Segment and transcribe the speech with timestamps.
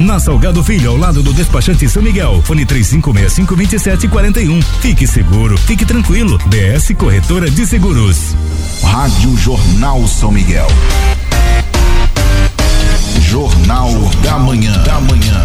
[0.00, 2.40] Na Salgado Filho, ao lado do despachante São Miguel.
[2.42, 4.64] Fone 3565-2741.
[4.80, 6.38] Fique seguro, fique tranquilo.
[6.46, 8.34] BS Corretora de Seguros.
[8.82, 10.68] Rádio Jornal São Miguel.
[13.20, 13.90] Jornal
[14.22, 14.72] da Manhã.
[14.84, 15.44] Da Manhã.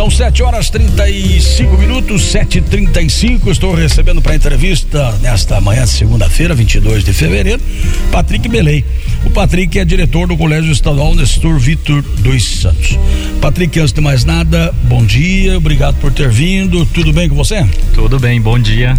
[0.00, 3.48] São 7 horas 35 minutos, 7h35.
[3.48, 7.62] Estou recebendo para entrevista nesta manhã de segunda-feira, 22 de fevereiro,
[8.10, 8.82] Patrick Belei.
[9.24, 12.98] O Patrick é diretor do Colégio Estadual Nestor Vitor dos Santos.
[13.40, 16.84] Patrick, antes de mais nada, bom dia, obrigado por ter vindo.
[16.86, 17.66] Tudo bem com você?
[17.94, 18.98] Tudo bem, bom dia.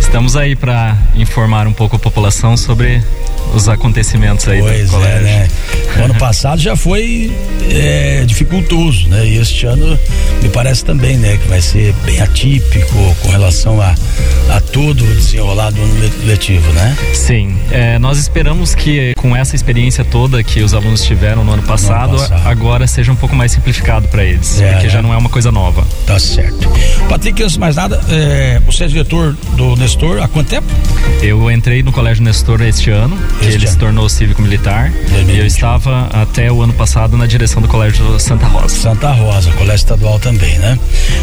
[0.00, 3.02] Estamos aí para informar um pouco a população sobre
[3.52, 5.18] os acontecimentos aí pois do colégio.
[5.18, 5.48] É, né?
[5.98, 7.32] O ano passado já foi
[7.70, 9.26] é, dificultoso, né?
[9.26, 9.98] E este ano
[10.42, 13.94] me parece também, né, que vai ser bem atípico com relação a,
[14.50, 16.96] a todo o desenrolar do ano letivo, né?
[17.12, 21.62] Sim, é, nós esperamos que com essa experiência toda que os alunos tiveram no ano
[21.62, 22.48] passado, no ano passado.
[22.48, 24.92] agora seja um pouco mais simplificado para eles, é, porque né?
[24.92, 25.86] já não é uma coisa nova.
[26.06, 26.70] Tá certo.
[27.08, 30.66] Patrick, antes de mais nada, é, você é diretor do Nestor há quanto tempo?
[31.22, 33.68] Eu entrei no Colégio Nestor este ano, este ele ano.
[33.68, 34.92] se tornou cívico-militar,
[35.28, 38.68] e eu estava até o ano passado na direção do Colégio Santa Rosa.
[38.68, 40.78] Santa Rosa, Colégio Estadual também, né?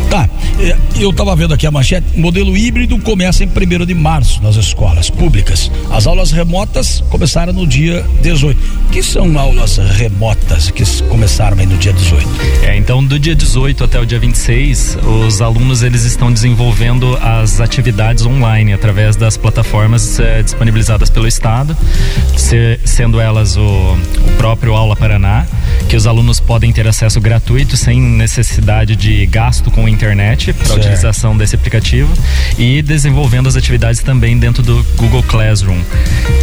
[0.09, 4.41] Tá, é, eu estava vendo aqui a manchete, modelo híbrido começa em 1 de março
[4.41, 5.71] nas escolas públicas.
[5.91, 8.59] As aulas remotas começaram no dia 18.
[8.91, 12.27] Que são aulas remotas que começaram aí no dia 18?
[12.63, 17.61] É, então do dia 18 até o dia 26, os alunos eles estão desenvolvendo as
[17.61, 21.75] atividades online através das plataformas é, disponibilizadas pelo estado,
[22.35, 25.45] se, sendo elas o, o próprio Aula Paraná,
[25.87, 31.35] que os alunos podem ter acesso gratuito sem necessidade de gasto com internet para utilização
[31.35, 32.11] desse aplicativo
[32.57, 35.79] e desenvolvendo as atividades também dentro do Google Classroom.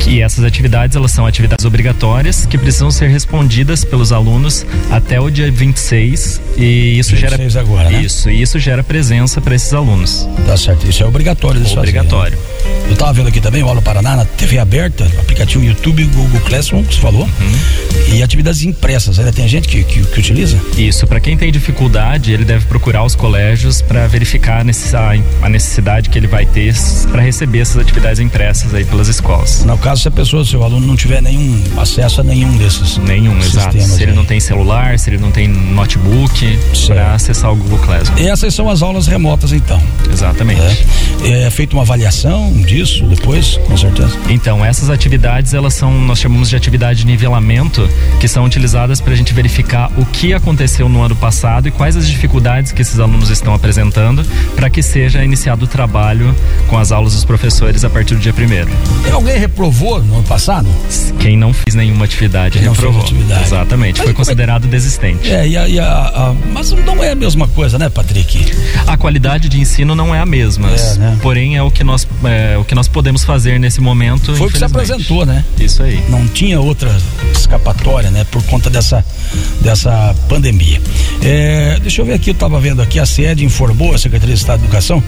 [0.09, 5.29] Que essas atividades elas são atividades obrigatórias que precisam ser respondidas pelos alunos até o
[5.29, 8.01] dia 26 e isso 26 gera agora, né?
[8.01, 10.27] isso e isso gera presença para esses alunos.
[10.47, 11.61] Tá certo, isso é obrigatório.
[11.77, 12.39] Obrigatório.
[12.39, 12.79] Fazer, né?
[12.89, 16.83] Eu estava vendo aqui também o Aula Paraná na TV aberta, aplicativo YouTube, Google Classroom,
[16.83, 18.15] que você falou, uhum.
[18.15, 19.19] e atividades impressas.
[19.19, 20.59] Ainda tem gente que, que, que utiliza?
[20.77, 26.19] Isso, para quem tem dificuldade, ele deve procurar os colégios para verificar a necessidade que
[26.19, 26.75] ele vai ter
[27.11, 29.65] para receber essas atividades impressas aí pelas escolas.
[29.65, 32.99] No caso, se a pessoa, se o aluno não tiver nenhum acesso a nenhum desses
[32.99, 33.81] nenhum, exato.
[33.81, 34.17] Se ele aí.
[34.17, 38.19] não tem celular, se ele não tem notebook para acessar o Google Classroom.
[38.19, 39.81] E essas são as aulas remotas, então.
[40.11, 40.61] Exatamente.
[41.23, 44.17] É, é feita uma avaliação disso depois, com certeza.
[44.29, 47.89] Então, essas atividades, elas são, nós chamamos de atividade de nivelamento,
[48.21, 51.97] que são utilizadas para a gente verificar o que aconteceu no ano passado e quais
[51.97, 56.35] as dificuldades que esses alunos estão apresentando para que seja iniciado o trabalho
[56.69, 58.71] com as aulas dos professores a partir do dia primeiro.
[59.13, 60.69] Alguém reprovou no ano passado?
[61.19, 63.03] Quem não fez nenhuma atividade Quem reprovou.
[63.03, 63.45] Atividade.
[63.45, 64.69] Exatamente, mas foi é considerado é...
[64.69, 65.31] desistente.
[65.31, 68.45] É, e a, e a, a, mas não é a mesma coisa, né, Patrick?
[68.87, 71.19] A qualidade de ensino não é a mesma, é, né?
[71.23, 74.35] porém é o que nós é, o que nós podemos fazer nesse momento.
[74.37, 75.45] Foi o que se apresentou, né?
[75.59, 76.03] Isso aí.
[76.09, 76.95] Não tinha outra
[77.33, 79.05] escapatória, né, por conta dessa
[79.61, 80.81] dessa pandemia.
[81.23, 84.41] É, deixa eu ver aqui, eu estava vendo aqui, a SED informou, a Secretaria de
[84.41, 85.03] Estado de Educação,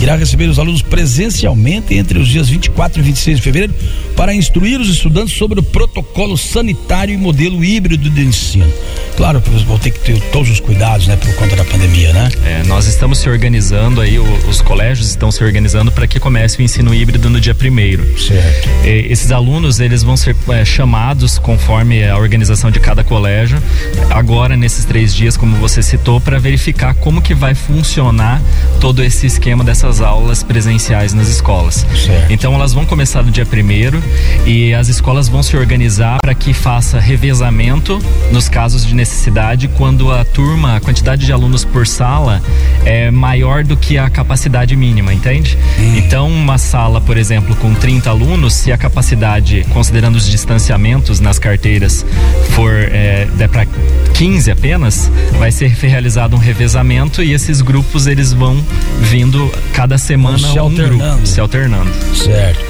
[0.00, 3.74] irá receber os alunos presencialmente entre os dias 24 e 26 de fevereiro
[4.16, 8.72] para instruir os estudantes sobre o protocolo sanitário e modelo híbrido de ensino.
[9.16, 12.28] Claro vão ter que ter todos os cuidados, né, por conta da pandemia, né?
[12.44, 16.62] É, nós estamos se organizando aí, os colégios estão se organizando para que comece o
[16.62, 18.04] ensino híbrido no dia primeiro.
[18.18, 18.68] Certo.
[18.84, 23.62] E, esses alunos, eles vão ser é, chamados conforme a organização de cada colégio,
[24.10, 28.42] agora nesses três dias, como você citou, para verificar como que vai funcionar
[28.80, 31.86] todo esse esquema dessas aulas presenciais nas escolas.
[32.04, 32.32] Certo.
[32.32, 34.02] Então elas vão começar no dia primeiro
[34.44, 37.98] e as escolas vão se organizar para que faça revezamento
[38.30, 42.42] nos casos de necessidade quando a turma, a quantidade de alunos por sala
[42.84, 45.58] é maior do que a capacidade mínima, entende?
[45.78, 45.96] Hum.
[45.96, 51.38] Então uma sala, por exemplo, com 30 alunos, se a capacidade, considerando os distanciamentos nas
[51.38, 52.04] carteiras,
[52.50, 53.66] for é, para
[54.14, 58.62] 15 apenas, vai ser realizado um revezamento e esses grupos eles vão
[59.00, 60.98] vindo cada semana se um alternando.
[60.98, 61.90] grupo, se alternando.
[62.14, 62.65] Certo.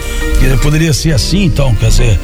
[0.63, 2.21] Poderia ser assim, então, quer dizer,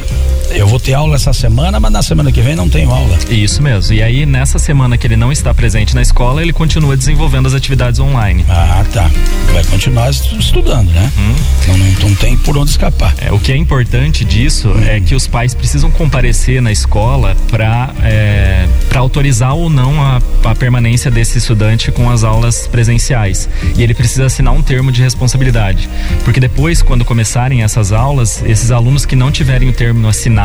[0.54, 3.18] eu vou ter aula essa semana, mas na semana que vem não tenho aula.
[3.28, 3.94] Isso mesmo.
[3.94, 7.54] E aí, nessa semana que ele não está presente na escola, ele continua desenvolvendo as
[7.54, 8.44] atividades online.
[8.48, 9.10] Ah, tá.
[9.52, 11.10] Vai continuar estudando, né?
[11.18, 11.34] Hum.
[11.68, 13.14] Não, não, não, tem por onde escapar.
[13.20, 14.84] É, o que é importante disso hum.
[14.84, 20.54] é que os pais precisam comparecer na escola para é, autorizar ou não a, a
[20.54, 23.48] permanência desse estudante com as aulas presenciais.
[23.76, 25.88] E ele precisa assinar um termo de responsabilidade.
[26.24, 30.41] Porque depois, quando começarem essas aulas, esses alunos que não tiverem o término assinado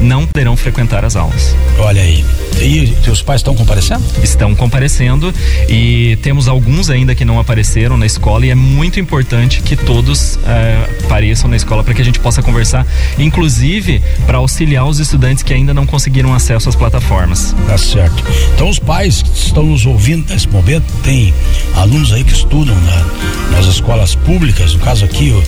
[0.00, 1.54] não poderão frequentar as aulas.
[1.78, 2.24] Olha aí.
[2.60, 4.02] E seus pais estão comparecendo?
[4.22, 5.32] Estão comparecendo
[5.68, 10.38] e temos alguns ainda que não apareceram na escola e é muito importante que todos
[10.46, 12.86] é, apareçam na escola para que a gente possa conversar,
[13.18, 17.54] inclusive para auxiliar os estudantes que ainda não conseguiram acesso às plataformas.
[17.66, 18.22] Tá certo.
[18.54, 21.32] Então os pais que estão nos ouvindo nesse momento, tem
[21.74, 25.42] alunos aí que estudam na, nas escolas públicas, no caso aqui o,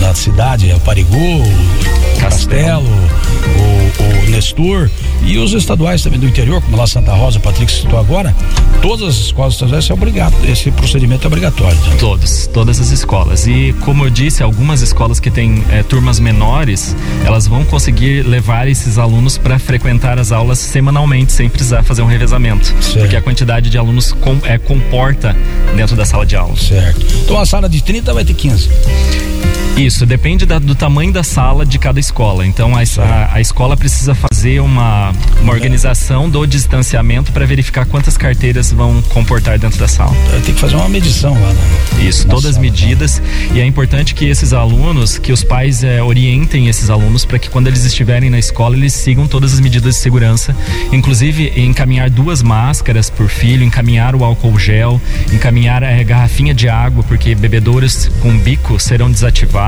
[0.00, 0.80] na cidade, é o
[2.18, 2.84] Castelo,
[3.56, 4.90] o, o Nestor
[5.22, 8.34] e os estaduais também do interior, como lá Santa Rosa, o Patrick citou agora,
[8.82, 11.76] todas as escolas estaduais é obrigado, esse procedimento é obrigatório.
[11.76, 11.96] Né?
[11.98, 13.46] Todos, todas as escolas.
[13.46, 18.68] E como eu disse, algumas escolas que têm é, turmas menores, elas vão conseguir levar
[18.68, 22.66] esses alunos para frequentar as aulas semanalmente, sem precisar fazer um revezamento.
[22.82, 22.98] Certo.
[23.00, 25.36] Porque a quantidade de alunos com, é, comporta
[25.76, 26.56] dentro da sala de aula.
[26.56, 27.04] Certo.
[27.24, 28.68] Então a sala de 30 vai ter 15.
[29.78, 32.44] Isso, depende da, do tamanho da sala de cada escola.
[32.44, 38.16] Então a, a, a escola precisa fazer uma, uma organização do distanciamento para verificar quantas
[38.16, 40.12] carteiras vão comportar dentro da sala.
[40.44, 41.60] Tem que fazer uma medição lá, né?
[42.00, 43.22] Isso, todas as medidas.
[43.54, 47.48] E é importante que esses alunos, que os pais é, orientem esses alunos para que
[47.48, 50.56] quando eles estiverem na escola, eles sigam todas as medidas de segurança.
[50.90, 55.00] Inclusive, encaminhar duas máscaras por filho, encaminhar o álcool gel,
[55.32, 59.67] encaminhar a garrafinha de água, porque bebedouros com bico serão desativados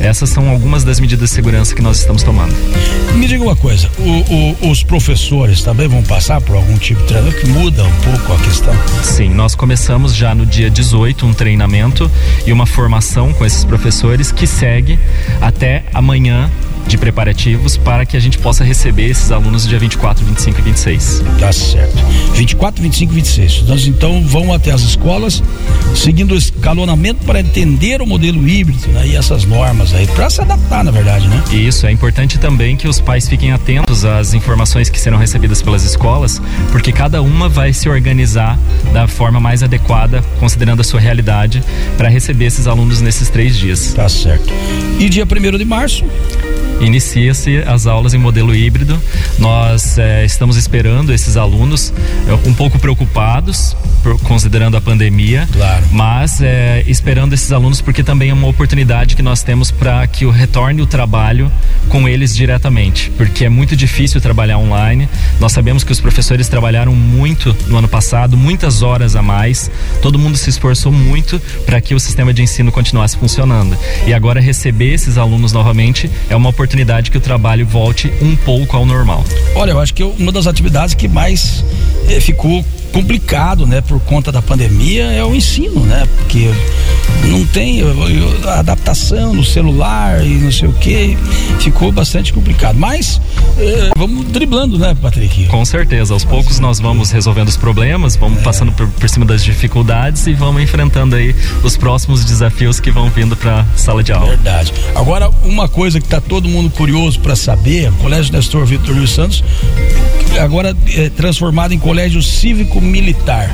[0.00, 2.54] essas são algumas das medidas de segurança que nós estamos tomando.
[3.14, 7.08] Me diga uma coisa, o, o, os professores também vão passar por algum tipo de
[7.08, 8.74] treinamento que muda um pouco a questão?
[9.02, 12.10] Sim, nós começamos já no dia 18 um treinamento
[12.46, 14.98] e uma formação com esses professores que segue
[15.40, 16.50] até amanhã
[16.86, 20.62] de preparativos para que a gente possa receber esses alunos no dia 24, 25 e
[20.62, 21.22] 26.
[21.38, 21.96] Tá certo.
[22.34, 23.62] 24, 25 e 26.
[23.62, 25.42] Nós então vão até as escolas,
[25.94, 30.40] seguindo o escalonamento para entender o modelo híbrido né, e essas normas aí, para se
[30.40, 31.42] adaptar, na verdade, né?
[31.52, 35.84] Isso, é importante também que os pais fiquem atentos às informações que serão recebidas pelas
[35.84, 36.40] escolas,
[36.70, 38.58] porque cada uma vai se organizar
[38.92, 41.62] da forma mais adequada, considerando a sua realidade,
[41.96, 43.94] para receber esses alunos nesses três dias.
[43.94, 44.52] Tá certo.
[44.98, 46.04] E dia 1 de março?
[46.80, 49.00] Inicia-se as aulas em modelo híbrido.
[49.38, 51.92] Nós é, estamos esperando esses alunos
[52.28, 55.84] é, um pouco preocupados, por, considerando a pandemia, claro.
[55.90, 60.24] mas é, esperando esses alunos porque também é uma oportunidade que nós temos para que
[60.26, 61.50] o retorne o trabalho
[61.88, 65.08] com eles diretamente, porque é muito difícil trabalhar online.
[65.40, 69.70] Nós sabemos que os professores trabalharam muito no ano passado, muitas horas a mais.
[70.02, 73.76] Todo mundo se esforçou muito para que o sistema de ensino continuasse funcionando.
[74.06, 78.34] E agora receber esses alunos novamente é uma oportunidade oportunidade que o trabalho volte um
[78.34, 79.24] pouco ao normal.
[79.54, 81.64] Olha, eu acho que uma das atividades que mais
[82.08, 86.06] eh, ficou complicado, né, por conta da pandemia é o ensino, né?
[86.16, 86.50] Porque
[87.56, 87.80] tem
[88.44, 91.16] a adaptação no celular e não sei o que,
[91.58, 92.78] ficou bastante complicado.
[92.78, 93.18] Mas
[93.56, 95.46] eh, vamos driblando, né, Patrick?
[95.46, 98.42] Com certeza, aos poucos nós vamos resolvendo os problemas, vamos é.
[98.42, 103.08] passando por, por, cima das dificuldades e vamos enfrentando aí os próximos desafios que vão
[103.08, 104.26] vindo para sala de aula.
[104.26, 104.74] Verdade.
[104.94, 109.12] Agora, uma coisa que está todo mundo curioso para saber, o Colégio Nestor Vitor Luiz
[109.12, 109.42] Santos
[110.38, 113.50] agora é transformado em colégio cívico militar.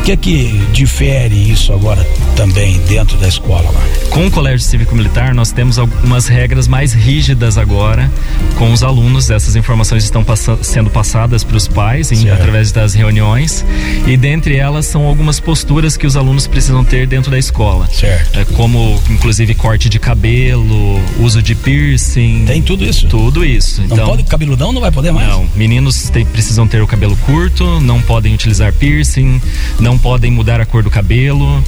[0.00, 2.04] O que é que difere isso agora
[2.36, 3.82] também dentro da escola lá?
[4.10, 8.10] Com o Colégio Cívico Militar, nós temos algumas regras mais rígidas agora
[8.56, 9.30] com os alunos.
[9.30, 10.24] Essas informações estão
[10.62, 13.64] sendo passadas para os pais em, através das reuniões.
[14.06, 17.86] E dentre elas são algumas posturas que os alunos precisam ter dentro da escola.
[17.92, 18.38] Certo.
[18.38, 22.44] É, como, inclusive, corte de cabelo, uso de piercing.
[22.46, 23.06] Tem tudo isso?
[23.08, 23.82] Tudo isso.
[23.82, 25.28] Não então, pode, cabeludão não vai poder mais?
[25.28, 29.40] Não, meninos tem, precisam ter o cabelo curto, não podem utilizar piercing,
[29.78, 31.62] não podem mudar a cor do cabelo,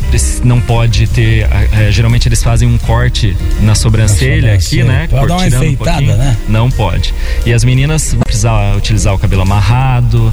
[0.44, 1.46] não pode ter.
[1.72, 5.06] É, geralmente eles fazem um corte na sobrancelha, na sobrancelha aqui, né?
[5.08, 6.36] Pode dar uma enfeitada, um né?
[6.48, 7.14] Não pode.
[7.44, 10.32] E as meninas vão precisar utilizar o cabelo amarrado,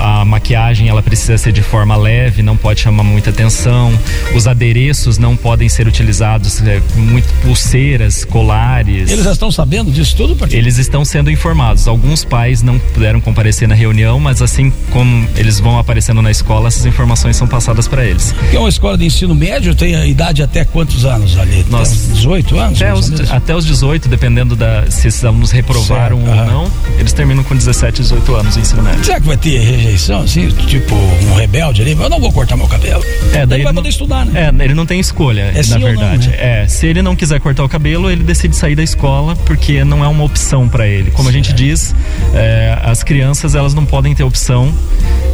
[0.00, 3.92] a maquiagem ela precisa ser de forma leve, não pode chamar muita atenção.
[4.34, 9.10] Os adereços não podem ser utilizados, é, muito pulseiras, colares.
[9.10, 10.36] Eles já estão sabendo disso tudo?
[10.36, 10.56] Porque...
[10.56, 11.86] Eles estão sendo informados.
[11.86, 16.68] Alguns pais não puderam comparecer na reunião, mas assim como eles vão aparecendo na escola,
[16.68, 18.32] essas informações são passadas para eles.
[18.50, 21.64] Que é uma escola de ensino médio, tem a idade até quantos anos ali?
[21.68, 22.82] Nós, 18 anos?
[22.82, 27.12] Até os, até os 18, dependendo da se esses alunos reprovaram certo, ou não, eles
[27.12, 29.04] terminam com 17, 18 anos o ensino médio.
[29.04, 31.92] Será que vai ter rejeição, assim, tipo um rebelde ali?
[31.92, 33.04] Eu não vou cortar meu cabelo.
[33.32, 34.52] É, daí ele vai não, poder estudar, né?
[34.58, 36.28] É, ele não tem escolha, é na verdade.
[36.28, 36.62] Não, né?
[36.62, 40.04] É, se ele não quiser cortar o cabelo, ele decide sair da escola porque não
[40.04, 41.10] é uma opção para ele.
[41.10, 41.28] Como certo.
[41.28, 41.94] a gente diz,
[42.34, 44.72] é, as crianças elas não podem ter opção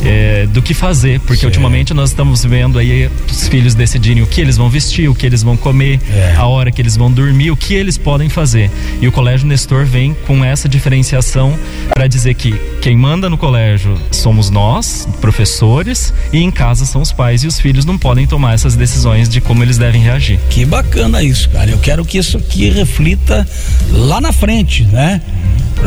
[0.04, 1.46] é, do que fazer, porque certo.
[1.46, 5.26] ultimamente nós estamos vendo aí os filhos decidirem o que eles vão vestir, o que
[5.26, 6.34] eles vão comer, é.
[6.36, 8.70] a hora que eles vão dormir, o que eles podem fazer.
[9.00, 11.58] E o Colégio Nestor vem com essa diferenciação
[11.94, 17.12] para dizer que quem manda no colégio somos nós, professores, e em casa são os
[17.12, 20.38] pais e os filhos não podem tomar essas decisões de como eles devem reagir.
[20.48, 21.70] Que bacana isso, cara.
[21.70, 23.46] Eu quero que isso aqui reflita
[23.92, 25.20] lá na frente, né?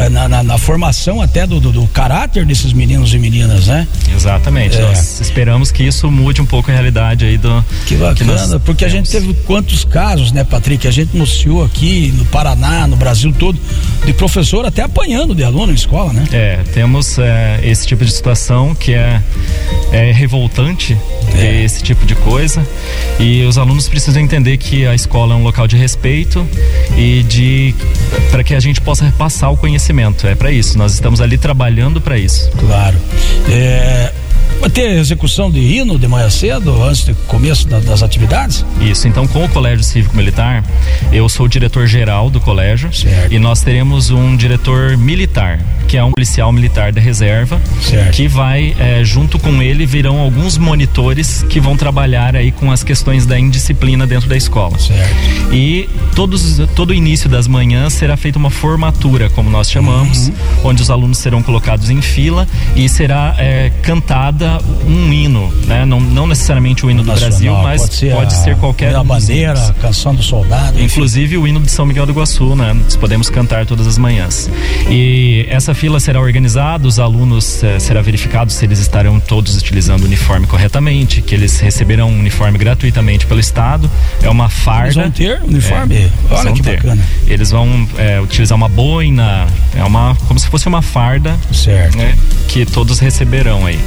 [0.10, 3.88] Na, na, na, formação até do, do, do, caráter desses meninos e meninas, né?
[4.16, 4.76] Exatamente.
[4.76, 4.82] É.
[4.82, 7.64] Nós esperamos que isso mude um pouco a realidade aí do.
[7.86, 8.16] Que bacana,
[8.60, 8.93] que porque temos.
[8.93, 10.88] a gente teve quantos casos, né, Patrick?
[10.88, 13.60] A gente noticiou aqui no Paraná, no Brasil todo,
[14.06, 16.24] de professor até apanhando de aluno em escola, né?
[16.32, 19.22] É, temos é, esse tipo de situação que é,
[19.92, 20.98] é revoltante
[21.36, 21.64] é.
[21.64, 22.66] esse tipo de coisa
[23.20, 26.48] e os alunos precisam entender que a escola é um local de respeito
[26.98, 27.74] e de
[28.30, 30.28] para que a gente possa repassar o conhecimento.
[30.28, 30.78] É para isso.
[30.78, 32.50] Nós estamos ali trabalhando para isso.
[32.52, 32.98] Claro.
[33.50, 34.14] É,
[34.64, 38.66] Vai ter execução de hino de manhã cedo, antes do começo da, das atividades?
[38.80, 40.64] Isso, então com o Colégio Cívico Militar,
[41.12, 43.34] eu sou o diretor geral do colégio certo.
[43.34, 48.16] e nós teremos um diretor militar, que é um policial militar da reserva, certo.
[48.16, 52.86] que vai, é, junto com ele, virão alguns monitores que vão trabalhar aí com as
[52.86, 54.80] questões da indisciplina dentro da escola.
[54.80, 55.54] Certo.
[55.54, 60.34] E todos, todo o início das manhãs será feita uma formatura, como nós chamamos, uhum.
[60.64, 64.53] onde os alunos serão colocados em fila e será é, cantada
[64.86, 65.86] um hino, né?
[65.86, 69.04] Não, não necessariamente o hino do Nacional, Brasil, mas pode ser, pode ser qualquer a
[69.04, 70.82] bandeira, a canção do soldado.
[70.82, 71.44] Inclusive enfim.
[71.44, 72.74] o hino de São Miguel do Iguaçu, né?
[72.74, 74.50] Nós podemos cantar todas as manhãs.
[74.90, 80.04] E essa fila será organizada, os alunos eh, será verificado se eles estarão todos utilizando
[80.04, 83.90] o uniforme corretamente, que eles receberão um uniforme gratuitamente pelo Estado.
[84.22, 84.84] É uma farda.
[84.84, 85.96] Eles vão ter uniforme?
[85.96, 86.78] É, Olha que ter.
[86.78, 87.04] bacana.
[87.28, 91.38] Eles vão é, utilizar uma boina, é uma como se fosse uma farda.
[91.52, 91.98] Certo.
[91.98, 92.16] Né?
[92.48, 93.80] Que todos receberão aí.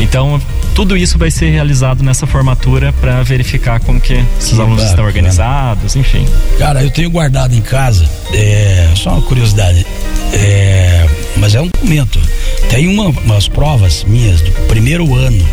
[0.00, 0.40] Então,
[0.74, 5.96] tudo isso vai ser realizado nessa formatura para verificar como que esses alunos estão organizados,
[5.96, 6.26] enfim.
[6.58, 9.86] Cara, eu tenho guardado em casa, é, só uma curiosidade,
[10.32, 11.06] é,
[11.36, 12.18] mas é um documento.
[12.70, 15.46] Tem uma, umas provas minhas do primeiro ano.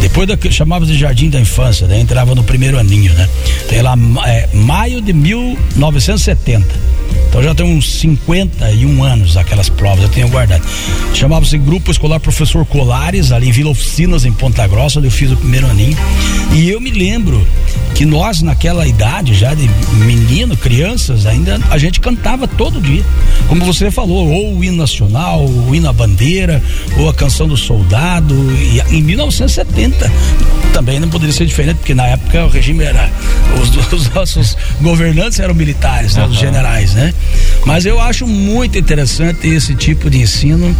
[0.00, 3.28] Depois da que chamava de Jardim da Infância, daí entrava no primeiro aninho, né?
[3.68, 3.94] Tem lá
[4.26, 6.90] é, maio de 1970
[7.30, 10.64] então já tem uns 51 anos aquelas provas, eu tenho guardado.
[11.14, 15.30] Chamava-se Grupo Escolar Professor Colares, ali em Vila Oficinas, em Ponta Grossa, onde eu fiz
[15.30, 15.96] o primeiro aninho.
[16.52, 17.46] E eu me lembro
[18.00, 19.68] que nós, naquela idade, já de
[20.06, 23.04] menino, crianças, ainda a gente cantava todo dia.
[23.46, 26.62] Como você falou, ou o hino nacional, ou o hino à bandeira,
[26.96, 28.34] ou a canção do soldado.
[28.54, 30.10] E em 1970
[30.72, 33.06] também não poderia ser diferente, porque na época o regime era.
[33.60, 37.12] Os, os nossos governantes eram militares, né, os generais, né?
[37.66, 40.74] Mas eu acho muito interessante esse tipo de ensino.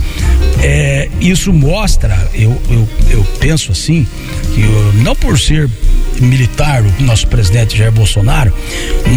[0.62, 4.06] É, isso mostra, eu, eu, eu penso assim,
[4.54, 5.68] que eu, não por ser
[6.20, 8.52] militar, o nosso presidente Jair Bolsonaro,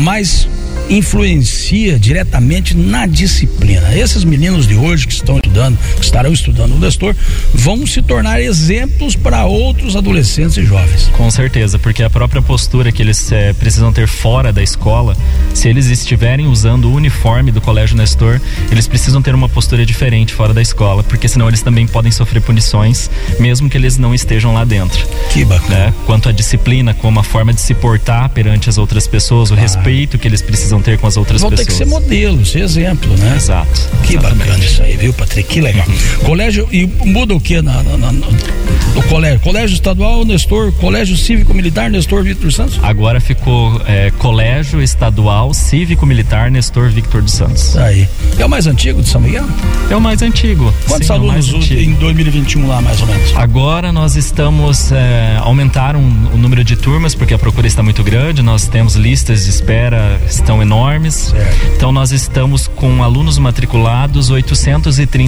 [0.01, 0.47] mas
[0.89, 3.95] influencia diretamente na disciplina.
[3.97, 7.15] Esses meninos de hoje que estão estudando, que estarão estudando o Nestor,
[7.53, 11.09] vão se tornar exemplos para outros adolescentes e jovens.
[11.13, 15.15] Com certeza, porque a própria postura que eles é, precisam ter fora da escola,
[15.53, 18.41] se eles estiverem usando o uniforme do Colégio Nestor,
[18.71, 22.41] eles precisam ter uma postura diferente fora da escola, porque senão eles também podem sofrer
[22.41, 25.05] punições, mesmo que eles não estejam lá dentro.
[25.29, 25.73] Que bacana.
[25.73, 25.93] Né?
[26.05, 29.57] Quanto à disciplina, como a forma de se portar perante as outras pessoas, o ah.
[29.57, 31.67] respeito que eles precisam ter com as outras Vão pessoas.
[31.67, 33.35] Vão ter que ser modelo, ser exemplo, né?
[33.35, 33.89] Exato.
[34.03, 34.47] Que exatamente.
[34.47, 35.42] bacana isso aí, viu, Patrick?
[35.47, 35.85] Que legal.
[36.25, 39.39] Colégio, e muda o que na, na, na, no colégio?
[39.39, 42.79] Colégio Estadual Nestor, Colégio Cívico Militar Nestor Victor Santos?
[42.83, 47.75] Agora ficou é, Colégio Estadual Cívico Militar Nestor Victor dos Santos.
[47.77, 48.07] Aí.
[48.37, 49.45] É o mais antigo de São Miguel?
[49.89, 50.73] É o mais antigo.
[50.87, 53.35] Quantos Sim, é alunos é em 2021 lá, mais ou menos?
[53.35, 55.99] Agora nós estamos, é, aumentaram
[56.33, 60.19] o número de turmas, porque a procura está muito grande, nós temos listas de espera,
[60.27, 61.15] estão enormes.
[61.15, 61.73] Certo.
[61.75, 64.29] Então nós estamos com alunos matriculados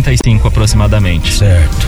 [0.05, 1.33] 835 aproximadamente.
[1.33, 1.88] Certo.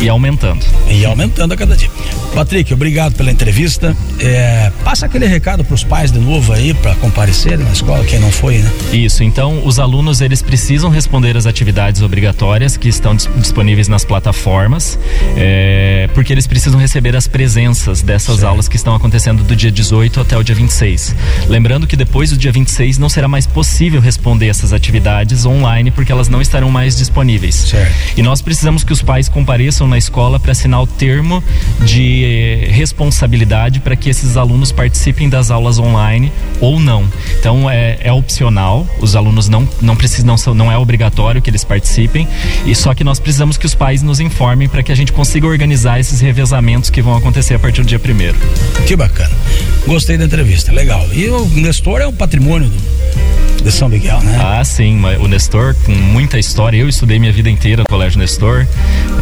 [0.00, 0.64] E, e aumentando.
[0.88, 1.90] E aumentando a cada dia.
[2.34, 3.96] Patrick, obrigado pela entrevista.
[4.18, 8.18] É, passa aquele recado para os pais de novo aí para comparecerem na escola, quem
[8.18, 8.70] não foi, né?
[8.92, 9.22] Isso.
[9.22, 14.98] Então os alunos eles precisam responder as atividades obrigatórias que estão disponíveis nas plataformas,
[15.36, 18.48] é, porque eles precisam receber as presenças dessas certo.
[18.48, 21.16] aulas que estão acontecendo do dia 18 até o dia 26.
[21.48, 26.12] Lembrando que depois do dia 26 não será mais possível responder essas atividades online porque
[26.12, 27.54] que elas não estarão mais disponíveis.
[27.54, 28.18] Certo.
[28.18, 31.42] E nós precisamos que os pais compareçam na escola para assinar o termo
[31.80, 37.08] de eh, responsabilidade para que esses alunos participem das aulas online ou não.
[37.38, 41.48] Então é, é opcional, os alunos não, não precisam, não, são, não é obrigatório que
[41.48, 42.28] eles participem,
[42.66, 45.46] e só que nós precisamos que os pais nos informem para que a gente consiga
[45.46, 48.36] organizar esses revezamentos que vão acontecer a partir do dia primeiro.
[48.86, 49.34] Que bacana.
[49.86, 51.06] Gostei da entrevista, legal.
[51.12, 54.38] E o Nestor é um patrimônio do, de São Miguel, né?
[54.42, 56.76] Ah, sim, o Nestor com muita história.
[56.76, 58.66] Eu estudei minha vida inteira no Colégio Nestor,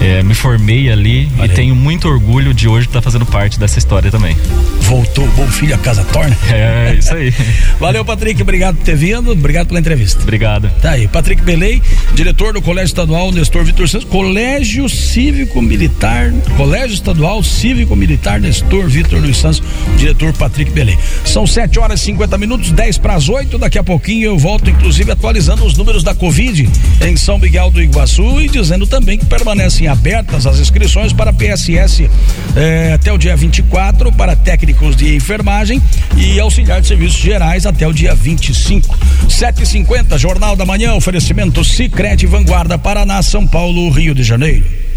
[0.01, 3.79] eh, me formei ali Olha e tenho muito orgulho de hoje estar fazendo parte dessa
[3.79, 4.37] história também.
[4.83, 6.37] Voltou, bom filho, a casa torna.
[6.51, 7.33] É, isso aí.
[7.79, 10.21] Valeu, Patrick, obrigado por ter vindo, obrigado pela entrevista.
[10.23, 10.71] Obrigado.
[10.83, 11.81] Tá aí, Patrick Belei,
[12.15, 18.89] diretor do Colégio Estadual Nestor Vitor Santos, Colégio Cívico Militar, Colégio Estadual Cívico Militar Nestor
[18.89, 19.63] Vitor dos Santos,
[19.97, 20.97] diretor Patrick Belei.
[21.25, 23.59] São 7 horas e 50 minutos, 10 para as 8.
[23.59, 26.69] Daqui a pouquinho eu volto, inclusive, atualizando os números da Covid
[27.05, 32.09] em São Miguel do Iguaçu e dizendo também que permanecem abertas as inscrições para PSS
[32.57, 35.83] eh, até o dia 24, para técnicos de enfermagem
[36.17, 38.97] e auxiliar de serviços gerais até o dia 25.
[39.29, 44.90] 7h50, Jornal da Manhã, oferecimento Cicred Vanguarda Paraná, São Paulo, Rio de Janeiro.